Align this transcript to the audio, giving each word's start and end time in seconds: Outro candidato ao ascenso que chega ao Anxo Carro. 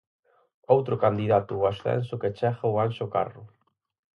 Outro 0.75 0.95
candidato 1.03 1.53
ao 1.55 1.67
ascenso 1.71 2.19
que 2.21 2.33
chega 2.37 2.61
ao 2.63 2.73
Anxo 2.85 3.05
Carro. 3.15 3.43